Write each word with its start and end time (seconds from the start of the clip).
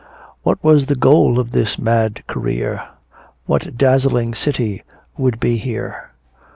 What 0.41 0.57
was 0.63 0.87
the 0.87 0.95
goal 0.95 1.37
of 1.39 1.51
this 1.51 1.77
mad 1.77 2.23
career? 2.25 2.81
What 3.45 3.77
dazzling 3.77 4.33
city 4.33 4.83
would 5.15 5.39
be 5.39 5.57
here? 5.57 6.09